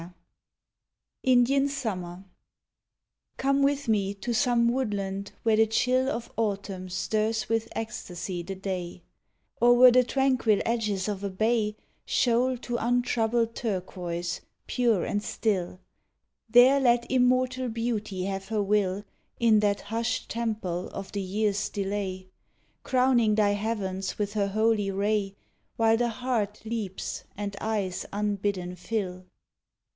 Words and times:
21 1.23 1.39
INDIAN 1.41 1.67
SUMMER 1.69 2.23
Come 3.37 3.61
with 3.61 3.87
me 3.87 4.15
to 4.15 4.33
some 4.33 4.67
woodland 4.67 5.31
where 5.43 5.55
the 5.57 5.67
chill 5.67 6.09
Of 6.09 6.31
autumn 6.35 6.89
stirs 6.89 7.47
with 7.47 7.67
ecstasy 7.75 8.41
the 8.41 8.55
day, 8.55 9.03
Or 9.57 9.75
where 9.77 9.91
the 9.91 10.03
tranquil 10.03 10.59
edges 10.65 11.07
of 11.07 11.23
a 11.23 11.29
bay 11.29 11.75
Shoal 12.03 12.57
to 12.57 12.77
untroubled 12.77 13.53
turquoise, 13.53 14.41
pure 14.65 15.05
and 15.05 15.21
still; 15.21 15.79
There 16.49 16.79
let 16.79 17.11
immortal 17.11 17.69
Beauty 17.69 18.23
have 18.23 18.47
her 18.47 18.63
will 18.63 19.03
In 19.39 19.59
that 19.59 19.81
hushed 19.81 20.29
temple 20.29 20.89
of 20.89 21.11
the 21.11 21.21
year 21.21 21.51
s 21.51 21.69
delay, 21.69 22.27
Crowning 22.81 23.35
thy 23.35 23.51
heavens 23.51 24.17
with 24.17 24.33
her 24.33 24.47
holy 24.47 24.89
ray, 24.89 25.35
While 25.75 25.97
the 25.97 26.09
heart 26.09 26.63
leaps 26.65 27.25
and 27.37 27.55
eyes 27.61 28.07
unbidden 28.11 28.75
fill. 28.75 29.25